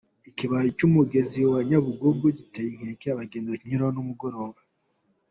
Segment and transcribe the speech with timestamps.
[0.29, 4.59] Ikibaya cy’umugezi wa Nyabugogo giteye inkeke abagenzi bakinyuramo ku mugoroba